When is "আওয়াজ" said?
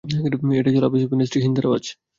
1.67-1.83